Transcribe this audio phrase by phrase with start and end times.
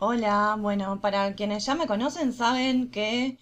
[0.00, 3.36] Hola, bueno, para quienes ya me conocen saben que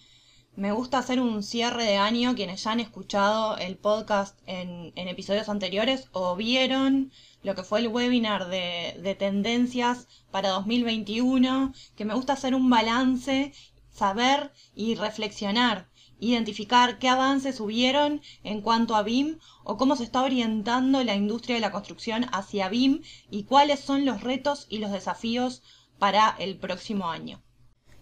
[0.56, 5.50] me gusta hacer un cierre de año, quienes ya han escuchado el podcast en, episodios
[5.50, 12.14] anteriores o vieron lo que fue el webinar de, de tendencias para 2021, que me
[12.14, 13.52] gusta hacer un balance,
[13.90, 20.22] saber y reflexionar identificar qué avances hubieron en cuanto a BIM o cómo se está
[20.22, 24.92] orientando la industria de la construcción hacia BIM y cuáles son los retos y los
[24.92, 25.62] desafíos
[25.98, 27.40] para el próximo año.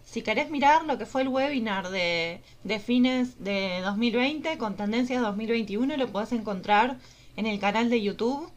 [0.04, 2.40] Si querés mirar lo que fue el webinar de,
[2.84, 6.98] fines de 2020 con tendencias 2021, lo podés encontrar
[7.36, 8.48] en el canal de YouTube.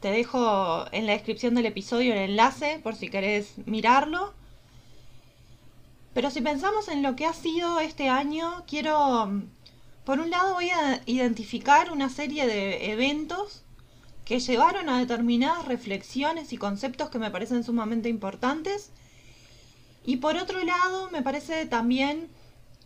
[0.00, 4.34] Te dejo en la descripción del episodio el enlace por si querés mirarlo.
[6.12, 9.42] Pero si pensamos en lo que ha sido este año, quiero,
[10.04, 13.62] por un lado voy a identificar una serie de eventos
[14.24, 18.90] que llevaron a determinadas reflexiones y conceptos que me parecen sumamente importantes.
[20.04, 22.28] Y por otro lado, me parece también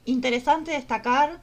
[0.04, 1.42] interesante destacar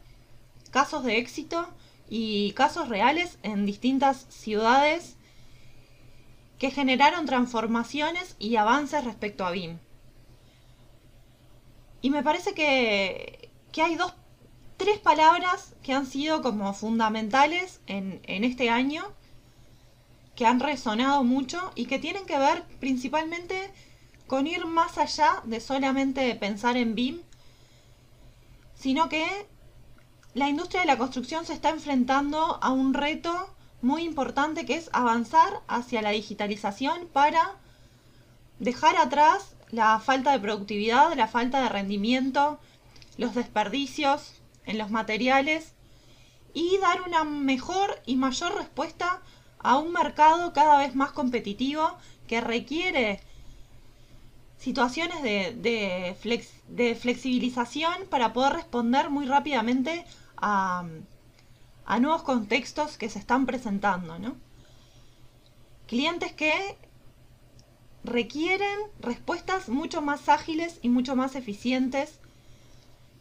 [0.72, 1.68] casos de éxito
[2.10, 5.16] y casos reales en distintas ciudades
[6.58, 9.80] que generaron transformaciones y avances respecto a BIM.
[12.02, 13.50] Y me parece que,
[13.82, 14.14] hay dos,
[14.78, 19.04] tres palabras que han sido como fundamentales en, en este año,
[20.36, 23.72] que han resonado mucho y que tienen que ver principalmente
[24.28, 27.22] con ir más allá de solamente pensar en BIM,
[28.74, 29.26] sino que
[30.34, 34.90] la industria de la construcción se está enfrentando a un reto muy importante que es
[34.94, 37.58] avanzar hacia la digitalización para
[38.60, 42.60] dejar atrás la falta de productividad, la falta de rendimiento,
[43.18, 45.74] los desperdicios en los materiales
[46.54, 49.22] y dar una mejor y mayor respuesta
[49.64, 51.98] a un mercado cada vez más competitivo
[52.28, 53.22] que requiere
[54.58, 56.16] situaciones de,
[57.02, 60.06] flexibilización para poder responder muy rápidamente
[60.38, 60.86] a,
[61.86, 64.20] a nuevos contextos que se están presentando.
[64.20, 64.36] ¿no?
[65.88, 66.78] Clientes que
[68.04, 72.20] requieren respuestas mucho más ágiles y mucho más eficientes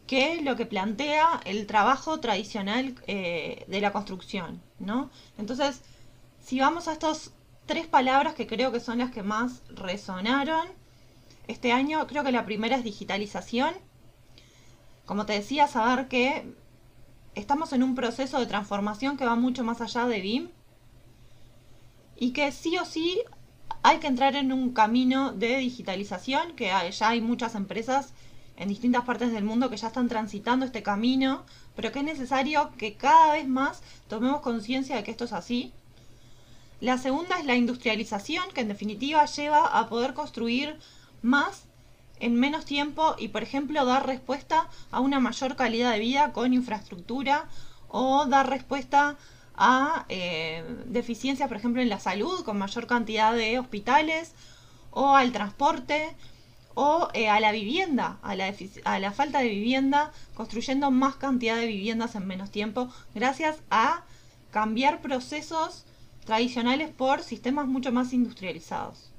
[0.07, 5.11] que lo que plantea el trabajo tradicional eh, de la construcción, ¿no?
[5.39, 5.81] Entonces,
[6.43, 7.33] si vamos a estas
[7.67, 10.67] tres palabras que creo que son las que más resonaron
[11.47, 13.75] este año, creo que la primera es digitalización.
[15.07, 16.55] Como te decía, saber que
[17.35, 20.51] estamos en un proceso de transformación que va mucho más allá de BIM
[22.17, 23.21] y que sí o sí
[23.83, 28.13] hay que entrar en un camino de digitalización, que ya hay muchas empresas
[28.57, 32.71] en distintas partes del mundo que ya están transitando este camino, pero que es necesario
[32.77, 35.73] que cada vez más tomemos conciencia de que esto es así.
[36.83, 40.81] La segunda es la industrialización, que en definitiva lleva a poder construir
[41.23, 41.67] más
[42.19, 46.53] en menos tiempo y, por ejemplo, dar respuesta a una mayor calidad de vida con
[46.53, 47.47] infraestructura
[47.87, 49.17] o dar respuesta
[49.55, 54.33] a eh, deficiencias, por ejemplo, en la salud, con mayor cantidad de hospitales,
[54.91, 56.17] o al transporte,
[56.75, 61.55] o eh, a la vivienda, a la, a la falta de vivienda, construyendo más cantidad
[61.55, 64.03] de viviendas en menos tiempo, gracias a
[64.51, 65.85] cambiar procesos
[66.25, 69.11] tradicionales por sistemas mucho más industrializados.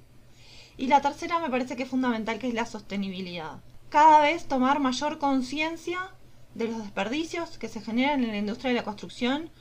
[0.78, 3.62] Y la tercera me parece que es fundamental, que es la sostenibilidad.
[3.90, 6.12] Cada vez tomar mayor conciencia
[6.56, 9.52] de los desperdicios que se generan en la industria de la construcción,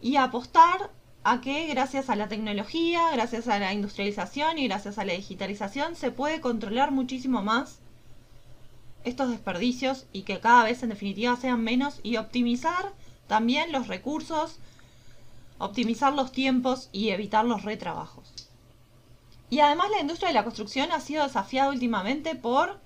[0.00, 0.90] y apostar
[1.24, 5.96] a que gracias a la tecnología, gracias a la industrialización y gracias a la digitalización
[5.96, 7.80] se puede controlar muchísimo más
[9.04, 12.92] estos desperdicios y que cada vez en definitiva sean menos y optimizar
[13.26, 14.58] también los recursos,
[15.58, 18.32] optimizar los tiempos y evitar los retrabajos.
[19.48, 22.80] Y además la industria de la construcción ha sido desafiada últimamente por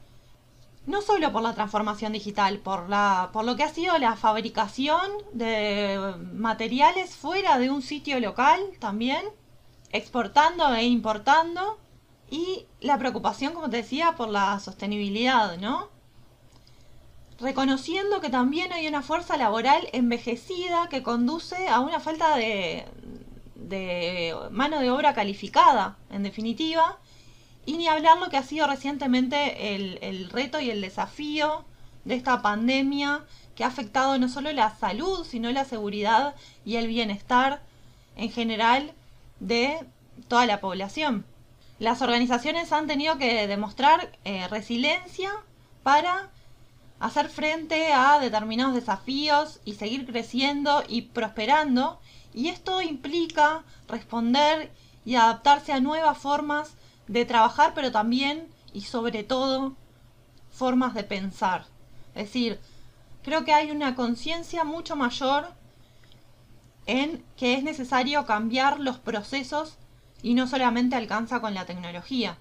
[0.87, 5.01] no solo por la transformación digital, por, la, por lo que ha sido la fabricación
[5.33, 9.25] de materiales fuera de un sitio local también,
[9.93, 11.79] exportando e importando,
[12.31, 15.89] y la preocupación, como te decía, por la sostenibilidad, ¿no?
[17.41, 22.85] Reconociendo que también hay una fuerza laboral envejecida que conduce a una falta de,
[24.51, 26.99] mano de obra calificada, en definitiva,
[27.65, 31.65] y ni hablar lo que ha sido recientemente el, el reto y el desafío
[32.05, 36.35] de esta pandemia que ha afectado no solo la salud, sino la seguridad
[36.67, 37.63] y el bienestar
[38.17, 38.93] en general
[39.39, 39.79] de
[40.29, 41.25] toda la población.
[41.79, 45.33] Las organizaciones han tenido que demostrar eh, resiliencia
[45.83, 46.31] para
[47.01, 51.99] hacer frente a determinados desafíos y seguir creciendo y prosperando.
[52.33, 54.71] Y esto implica responder
[55.05, 56.75] y adaptarse a nuevas formas
[57.09, 59.75] de trabajar, pero también y sobre todo
[60.53, 61.65] formas de pensar.
[62.15, 62.61] Es decir,
[63.25, 65.53] creo que hay una conciencia mucho mayor
[66.87, 69.79] en que es necesario cambiar los procesos
[70.23, 72.37] y no solamente alcanza con la tecnología.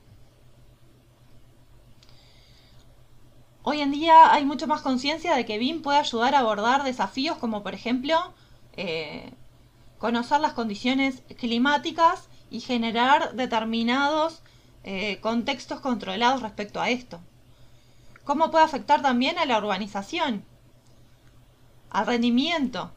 [3.61, 7.37] Hoy en día hay mucho más conciencia de que BIM puede ayudar a abordar desafíos
[7.37, 8.33] como por ejemplo
[8.77, 9.33] eh,
[9.97, 14.41] conocer las condiciones climáticas y generar determinados
[14.85, 17.19] eh, contextos controlados respecto a esto.
[18.23, 20.45] ¿Cómo puede afectar también a la urbanización?
[21.89, 22.91] Al rendimiento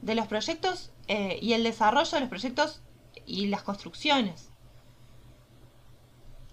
[0.00, 2.82] de los proyectos eh, y el desarrollo de los proyectos
[3.26, 4.50] y las construcciones.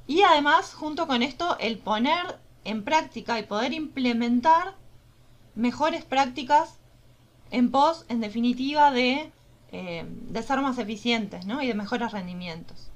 [0.07, 4.75] Y además, junto con esto, el poner en práctica y poder implementar
[5.55, 6.79] mejores prácticas
[7.51, 9.31] en pos, en definitiva, de,
[9.71, 12.91] eh, de ser más eficientes y de mejores rendimientos.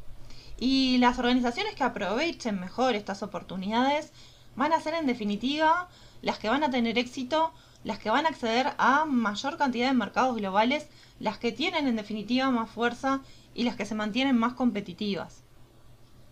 [0.59, 4.11] Y las organizaciones que aprovechen mejor estas oportunidades
[4.55, 5.89] van a ser, en definitiva,
[6.21, 7.51] las que van a tener éxito,
[7.83, 10.87] las que van a acceder a mayor cantidad de mercados globales,
[11.19, 13.21] las que tienen, en definitiva, más fuerza
[13.53, 15.42] y las que se mantienen más competitivas.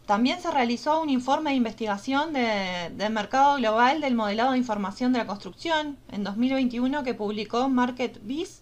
[0.05, 5.19] También se realizó un informe de investigación del mercado global del modelado de información de
[5.19, 8.61] la construcción en 2021 que publicó MarketBiz,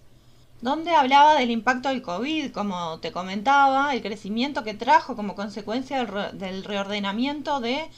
[0.61, 6.05] donde hablaba del impacto del COVID, como te comentaba, el crecimiento que trajo como consecuencia
[6.05, 7.89] del, reordenamiento de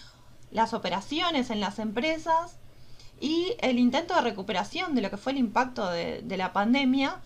[0.51, 2.57] las operaciones en las empresas
[3.19, 7.21] y el intento de recuperación de lo que fue el impacto de la pandemia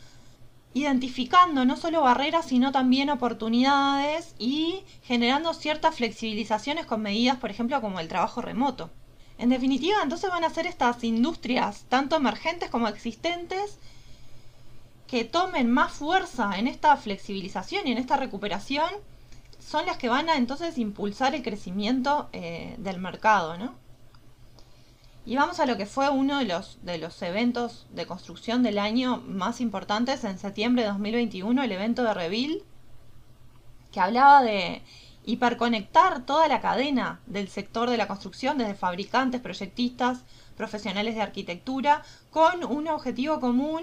[0.76, 7.80] identificando no solo barreras, sino también oportunidades y generando ciertas flexibilizaciones con medidas, por ejemplo,
[7.80, 8.92] como el trabajo remoto.
[9.38, 13.78] En definitiva, entonces van a ser estas industrias, tanto emergentes como existentes,
[15.08, 18.90] que tomen más fuerza en esta flexibilización y en esta recuperación,
[19.66, 23.85] son las que van a entonces impulsar el crecimiento eh, del mercado, ¿no?
[25.26, 28.78] Y vamos a lo que fue uno de los, de los eventos de construcción del
[28.78, 32.64] año más importantes en septiembre de 2021, el evento de Revil,
[33.92, 34.84] que hablaba de
[35.26, 40.20] hiperconectar toda la cadena del sector de la construcción, desde fabricantes, proyectistas,
[40.56, 43.82] profesionales de arquitectura, con un objetivo común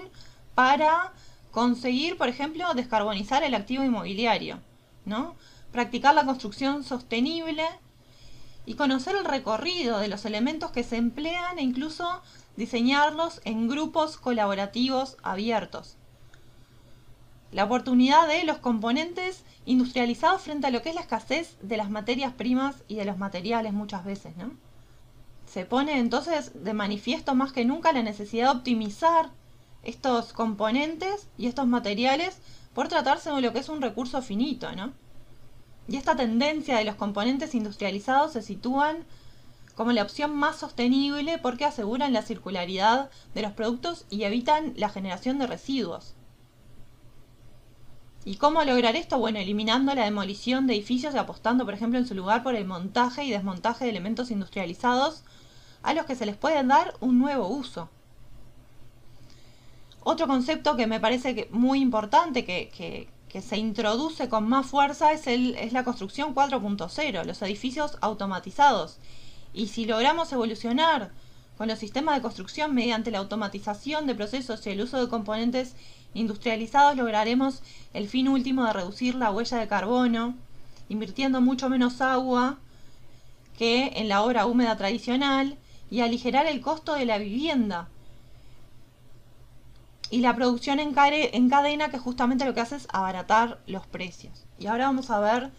[0.55, 1.11] para
[1.51, 4.59] conseguir, por ejemplo, descarbonizar el activo inmobiliario,
[5.03, 5.35] ¿no?
[5.73, 7.65] Practicar la construcción sostenible
[8.65, 12.21] y conocer el recorrido de los elementos que se emplean e incluso
[12.55, 15.97] diseñarlos en grupos colaborativos abiertos.
[17.51, 21.89] La oportunidad de los componentes industrializados frente a lo que es la escasez de las
[21.89, 24.51] materias primas y de los materiales muchas veces, ¿no?
[25.45, 29.29] Se pone entonces de manifiesto más que nunca la necesidad de optimizar
[29.83, 32.39] estos componentes y estos materiales
[32.73, 34.93] por tratarse de lo que es un recurso finito, ¿no?
[35.87, 39.05] Y esta tendencia de los componentes industrializados se sitúan
[39.75, 44.89] como la opción más sostenible porque aseguran la circularidad de los productos y evitan la
[44.89, 46.15] generación de residuos.
[48.25, 49.17] ¿Y cómo lograr esto?
[49.19, 52.65] Bueno, eliminando la demolición de edificios y apostando, por ejemplo, en su lugar por el
[52.65, 55.23] montaje y desmontaje de elementos industrializados
[55.81, 57.89] a los que se les puede dar un nuevo uso.
[60.05, 65.25] Otro concepto que me parece muy importante que, que se introduce con más fuerza es,
[65.25, 68.99] el, es la construcción 4.0, los edificios automatizados.
[69.55, 71.09] Y si logramos evolucionar
[71.57, 75.75] con los sistemas de construcción mediante la automatización de procesos y el uso de componentes
[76.13, 77.63] industrializados, lograremos
[77.95, 80.35] el fin último de reducir la huella de carbono,
[80.87, 82.59] invirtiendo mucho menos agua
[83.57, 85.57] que en la obra húmeda tradicional
[85.89, 87.87] y aligerar el costo de la vivienda,
[90.13, 94.45] y la producción en, cadena que justamente lo que hace es abaratar los precios.
[94.59, 95.49] Y ahora vamos a ver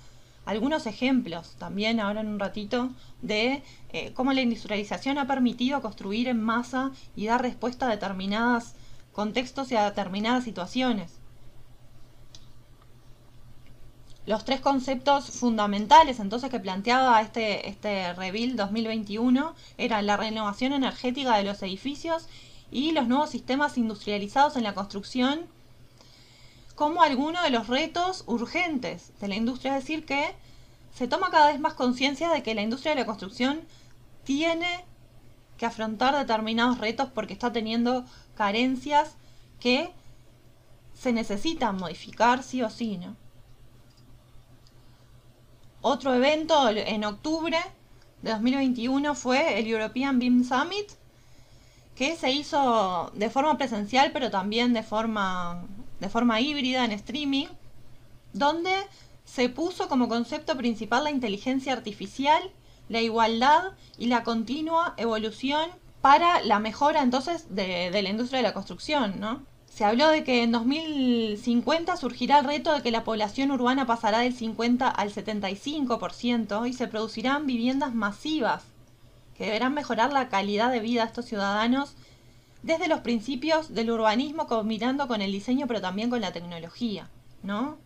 [0.46, 6.28] algunos ejemplos también ahora en un ratito de eh, cómo la industrialización ha permitido construir
[6.28, 8.74] en masa y dar respuesta a determinados
[9.12, 11.18] contextos y a determinadas situaciones.
[14.24, 21.36] Los tres conceptos fundamentales entonces que planteaba este, este Reveal 2021 eran la renovación energética
[21.38, 22.28] de los edificios
[22.74, 25.46] y los nuevos sistemas industrializados en la construcción
[26.74, 30.34] como alguno de los retos urgentes de la industria, es decir, que
[30.92, 33.60] se toma cada vez más conciencia de que la industria de la construcción
[34.24, 34.84] tiene
[35.56, 38.04] que afrontar determinados retos porque está teniendo
[38.34, 39.14] carencias
[39.60, 39.92] que
[40.94, 43.14] se necesitan modificar sí o sí, ¿no?
[45.80, 47.58] Otro evento en octubre
[48.22, 50.90] de 2021 fue el European BIM Summit,
[51.96, 55.64] que se hizo de forma presencial, pero también de forma,
[56.00, 57.46] de forma híbrida en streaming,
[58.32, 58.72] donde
[59.24, 62.42] se puso como concepto principal la inteligencia artificial,
[62.88, 65.70] la igualdad y la continua evolución
[66.00, 69.42] para la mejora entonces de, la industria de la construcción, ¿no?
[69.68, 74.18] Se habló de que en 2050 surgirá el reto de que la población urbana pasará
[74.18, 78.62] del 50 al 75% y se producirán viviendas masivas
[79.36, 81.94] que deberán mejorar la calidad de vida de estos ciudadanos
[82.62, 87.08] desde los principios del urbanismo combinando con el diseño pero también con la tecnología,
[87.42, 87.76] ¿no?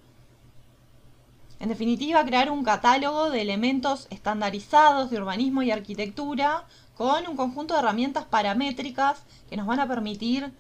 [1.61, 6.65] En definitiva, crear un catálogo de elementos estandarizados de urbanismo y arquitectura
[6.97, 10.53] con un conjunto de herramientas paramétricas que nos van a permitir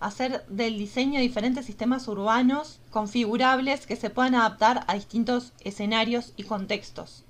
[0.00, 6.42] hacer del diseño diferentes sistemas urbanos configurables que se puedan adaptar a distintos escenarios y
[6.42, 7.24] contextos.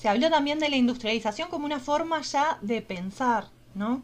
[0.00, 4.02] Se habló también de la industrialización como una forma ya de pensar, ¿no?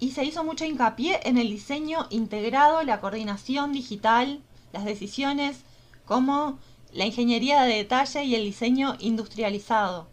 [0.00, 4.40] Y se hizo mucho hincapié en el diseño integrado, la coordinación digital,
[4.72, 5.64] las decisiones
[6.06, 6.58] como
[6.94, 10.08] la ingeniería de detalle y el diseño industrializado.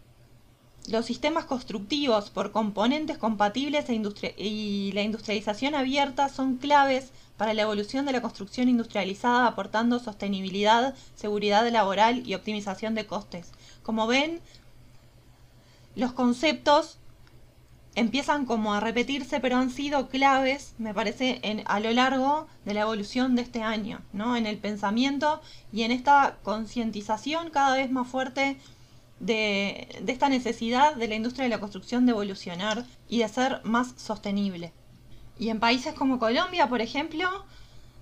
[0.86, 7.62] Los sistemas constructivos por componentes compatibles e y la industrialización abierta son claves para la
[7.62, 13.52] evolución de la construcción industrializada aportando sostenibilidad, seguridad laboral y optimización de costes.
[13.82, 14.40] Como ven,
[15.96, 16.98] los conceptos
[17.94, 22.74] empiezan como a repetirse, pero han sido claves, me parece, en, a lo largo de
[22.74, 24.36] la evolución de este año, ¿no?
[24.36, 25.40] En el pensamiento
[25.72, 28.58] y en esta concientización cada vez más fuerte
[29.20, 33.94] de, esta necesidad de la industria de la construcción de evolucionar y de ser más
[33.96, 34.72] sostenible.
[35.38, 37.28] Y en países como Colombia, por ejemplo,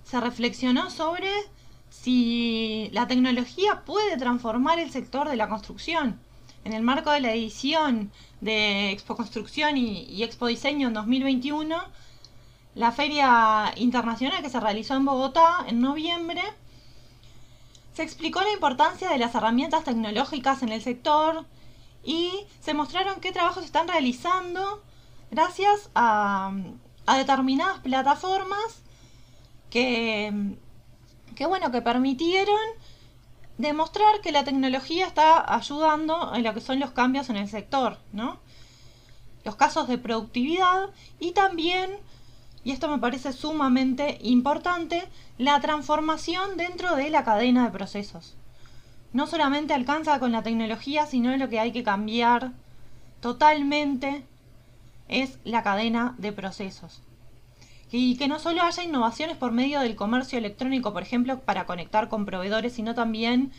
[0.03, 1.29] se reflexionó sobre
[1.89, 6.19] si la tecnología puede transformar el sector de la construcción.
[6.63, 8.11] En el marco de la edición
[8.41, 11.75] de Expo Construcción y, Expo Diseño en 2021,
[12.75, 16.41] la feria internacional que se realizó en Bogotá en noviembre
[17.93, 21.45] se explicó la importancia de las herramientas tecnológicas en el sector
[22.03, 24.83] y se mostraron qué trabajos están realizando
[25.31, 26.51] gracias a,
[27.17, 28.83] determinadas plataformas
[29.69, 30.55] que,
[31.35, 32.59] que, bueno, que permitieron
[33.59, 37.99] demostrar que la tecnología está ayudando en lo que son los cambios en el sector,
[38.11, 38.39] ¿no?
[39.43, 40.89] Los casos de productividad
[41.19, 41.91] y también
[42.63, 48.35] y esto me parece sumamente importante, la transformación dentro de la cadena de procesos.
[49.13, 52.51] No solamente alcanza con la tecnología, sino lo que hay que cambiar
[53.21, 54.25] totalmente
[55.07, 57.01] es la cadena de procesos.
[57.91, 62.07] Y que no solo haya innovaciones por medio del comercio electrónico, por ejemplo, para conectar
[62.07, 63.51] con proveedores, sino también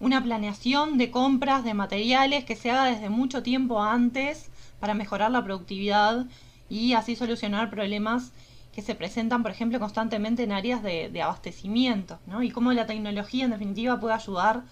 [0.00, 5.30] una planeación de compras de materiales que se haga desde mucho tiempo antes para mejorar
[5.30, 6.26] la productividad
[6.68, 8.32] y así solucionar problemas
[8.74, 12.42] que se presentan, por ejemplo, constantemente en áreas de, abastecimiento, ¿no?
[12.42, 14.64] Y cómo la tecnología, en definitiva, puede ayudar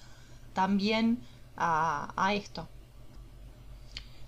[0.52, 1.18] también
[1.56, 2.68] a, esto.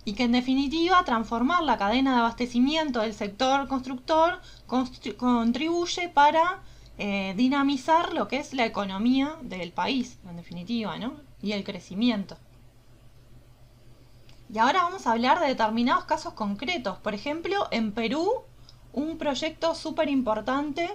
[0.07, 4.39] Y que, en definitiva, transformar la cadena de abastecimiento del sector constructor
[5.17, 6.61] contribuye para
[6.97, 11.15] eh, dinamizar lo que es la economía del país, en definitiva, ¿no?
[11.41, 12.37] Y el crecimiento.
[14.49, 16.99] Y ahora vamos a hablar de determinados casos concretos.
[16.99, 18.31] Por ejemplo, en Perú,
[18.93, 20.89] un proyecto súper importante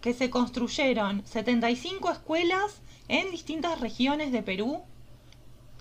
[0.00, 4.82] que se construyeron 75 escuelas en distintas regiones de Perú,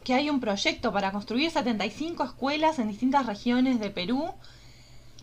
[0.05, 4.31] que hay un proyecto para construir 75 escuelas en distintas regiones de Perú,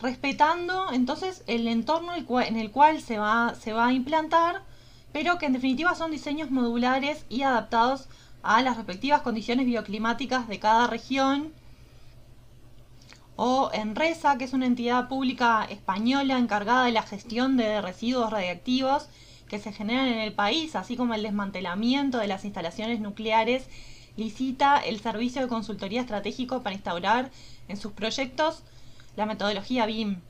[0.02, 4.62] respetando entonces el entorno en el cual se va, se va a implantar,
[5.12, 8.08] pero que en definitiva son diseños modulares y adaptados
[8.42, 11.52] a las respectivas condiciones bioclimáticas de cada región.
[13.36, 19.08] O ENRESA, que es una entidad pública española encargada de la gestión de residuos radiactivos
[19.48, 23.68] que se generan en el país, así como el desmantelamiento de las instalaciones nucleares,
[24.16, 27.30] licita el servicio de consultoría estratégico para instaurar
[27.68, 28.62] en sus proyectos
[29.16, 30.20] la metodología BIM.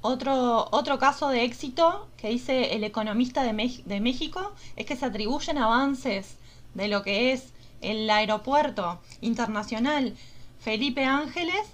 [0.00, 5.06] Otro, otro caso de éxito que dice el economista de, de México es que se
[5.06, 6.36] atribuyen avances
[6.74, 10.16] de lo que es el aeropuerto internacional
[10.60, 11.66] Felipe Ángeles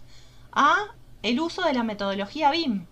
[0.52, 0.76] a
[1.22, 2.86] el uso de la metodología BIM.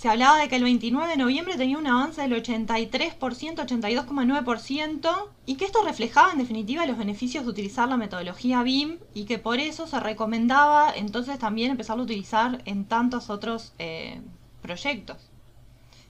[0.00, 5.56] Se hablaba de que el 29 de noviembre tenía un avance del 83%, 82,9%, y
[5.56, 9.58] que esto reflejaba en definitiva los beneficios de utilizar la metodología BIM y que por
[9.58, 14.22] eso se recomendaba entonces también empezar a utilizar en tantos otros eh,
[14.62, 15.18] proyectos.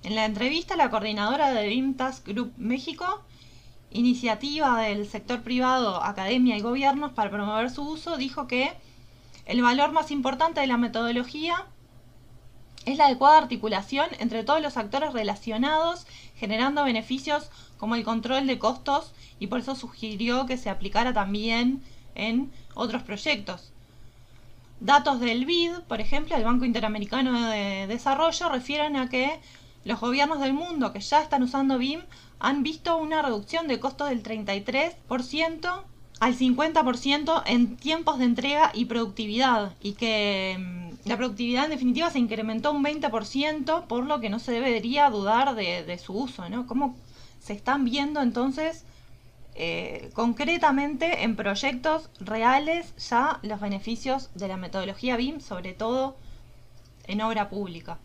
[0.05, 3.23] En la entrevista, la coordinadora de BIM Task Group México,
[3.91, 8.73] iniciativa del sector privado, academia y gobiernos para promover su uso, dijo que
[9.47, 11.67] el valor más importante de la metodología
[12.87, 16.07] es la adecuada articulación entre todos los actores relacionados,
[16.37, 21.83] generando beneficios como el control de costos y por eso sugirió que se aplicara también
[22.15, 23.73] en otros proyectos.
[24.81, 29.39] Datos del BID, por ejemplo, el Banco Interamericano de Desarrollo, refieren a que
[29.85, 32.01] los gobiernos del mundo que ya están usando BIM
[32.39, 35.83] han visto una reducción de costos del 33%
[36.21, 42.11] al 50% en tiempos de entrega y productividad y que mm, la productividad en definitiva
[42.11, 46.67] se incrementó un 20% por lo que no se debería dudar de, su uso, ¿no?
[46.67, 46.97] ¿Cómo
[47.41, 48.85] se están viendo entonces
[49.55, 56.17] eh, concretamente en proyectos reales ya los beneficios de la metodología BIM, sobre todo
[57.05, 57.99] en obra pública?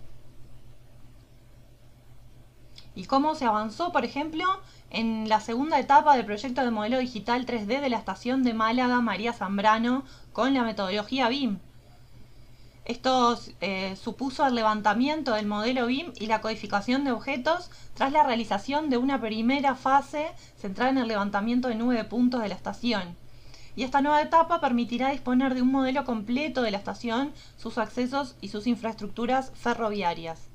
[2.95, 4.45] y cómo se avanzó, por ejemplo,
[4.89, 9.01] en la segunda etapa del proyecto de modelo digital 3D de la estación de Málaga
[9.01, 11.59] María Zambrano con la metodología BIM.
[12.85, 18.21] Esto eh, supuso el levantamiento del modelo BIM y la codificación de objetos tras la
[18.21, 23.17] realización de una primera fase centrada en el levantamiento de nueve puntos de la estación.
[23.75, 28.35] Y esta nueva etapa permitirá disponer de un modelo completo de la estación, sus accesos
[28.39, 30.49] y sus infraestructuras ferroviarias.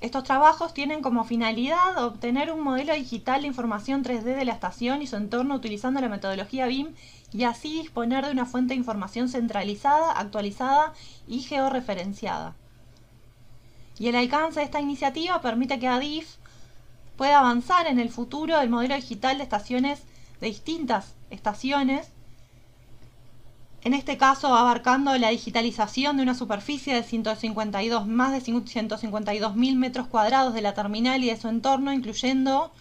[0.00, 5.00] Estos trabajos tienen como finalidad obtener un modelo digital de información 3D de la estación
[5.00, 6.88] y su entorno utilizando la metodología BIM
[7.34, 10.94] y así disponer de una fuente de información centralizada, actualizada
[11.26, 12.54] y georreferenciada.
[13.98, 16.36] Y el alcance de esta iniciativa permite que ADIF
[17.16, 20.02] pueda avanzar en el futuro del modelo digital de estaciones
[20.40, 22.08] de distintas estaciones
[23.82, 29.76] en este caso abarcando la digitalización de una superficie de 152, más de 152 mil
[29.76, 32.72] metros cuadrados de la terminal y de su entorno, incluyendo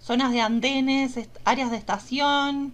[0.00, 2.72] zonas de andenes, áreas de estación,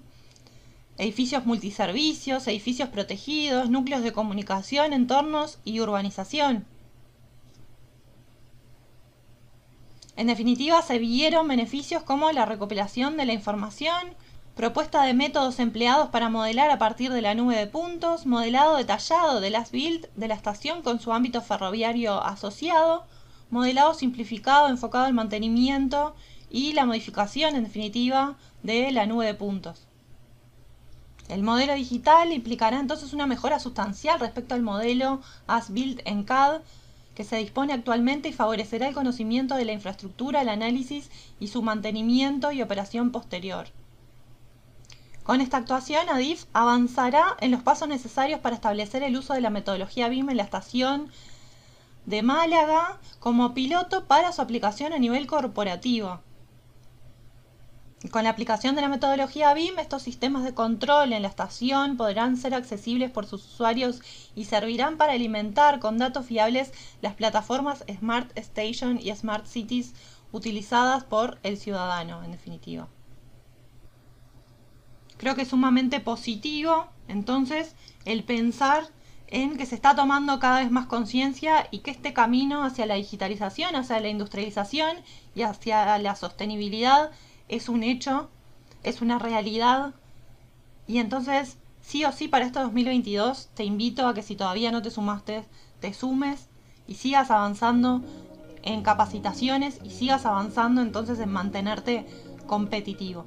[0.96, 6.66] edificios multiservicios, edificios protegidos, núcleos de comunicación, entornos y urbanización.
[10.16, 14.14] En definitiva, se vieron beneficios como la recopilación de la información,
[14.54, 19.40] propuesta de métodos empleados para modelar a partir de la nube de puntos, modelado detallado
[19.40, 23.04] de las build de la estación con su ámbito ferroviario asociado,
[23.50, 26.14] modelado simplificado enfocado al mantenimiento
[26.48, 29.83] y la modificación en definitiva de la nube de puntos.
[31.28, 36.60] El modelo digital implicará entonces una mejora sustancial respecto al modelo as-built en CAD
[37.14, 41.10] que se dispone actualmente y favorecerá el conocimiento de la infraestructura, el análisis
[41.40, 43.68] y su mantenimiento y operación posterior.
[45.22, 49.48] Con esta actuación, ADIF avanzará en los pasos necesarios para establecer el uso de la
[49.48, 51.10] metodología BIM en la estación
[52.04, 56.20] de Málaga como piloto para su aplicación a nivel corporativo.
[58.10, 62.36] Con la aplicación de la metodología BIM, estos sistemas de control en la estación podrán
[62.36, 64.02] ser accesibles por sus usuarios
[64.34, 69.94] y servirán para alimentar con datos fiables las plataformas Smart Station y Smart Cities
[70.32, 72.88] utilizadas por el ciudadano, en definitiva.
[75.16, 78.84] Creo que es sumamente positivo, entonces, el pensar
[79.28, 82.96] en que se está tomando cada vez más conciencia y que este camino hacia la
[82.96, 84.98] digitalización, hacia la industrialización
[85.34, 87.10] y hacia la sostenibilidad
[87.48, 88.30] es un hecho,
[88.83, 89.94] es una realidad.
[90.87, 94.83] Y entonces, sí o sí, para este 2022 te invito a que si todavía no
[94.83, 95.44] te sumaste,
[95.80, 96.48] te sumes
[96.87, 98.02] y sigas avanzando
[98.62, 102.07] en capacitaciones y sigas avanzando entonces en mantenerte
[102.46, 103.26] competitivo.